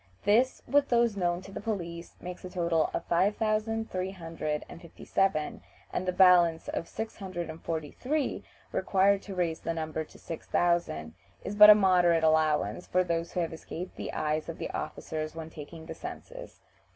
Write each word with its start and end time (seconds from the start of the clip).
This, 0.23 0.63
with 0.67 0.89
those 0.89 1.15
known 1.15 1.43
to 1.43 1.51
the 1.51 1.61
police, 1.61 2.15
makes 2.19 2.43
a 2.43 2.49
total 2.49 2.89
of 2.91 3.05
5357, 3.05 5.61
and 5.93 6.05
the 6.07 6.11
balance 6.11 6.67
of 6.69 6.87
six 6.87 7.17
hundred 7.17 7.51
and 7.51 7.61
forty 7.61 7.91
three 7.91 8.39
(643), 8.39 8.43
required 8.71 9.21
to 9.21 9.35
raise 9.35 9.59
the 9.59 9.75
number 9.75 10.03
to 10.03 10.17
six 10.17 10.47
thousand 10.47 11.13
(6000), 11.43 11.53
is 11.53 11.55
but 11.55 11.69
a 11.69 11.75
moderate 11.75 12.23
allowance 12.23 12.87
for 12.87 13.03
those 13.03 13.33
who 13.33 13.41
have 13.41 13.53
escaped 13.53 13.95
the 13.95 14.11
eyes 14.13 14.49
of 14.49 14.57
the 14.57 14.71
officers 14.71 15.35
when 15.35 15.51
taking 15.51 15.85
the 15.85 15.93
census. 15.93 16.61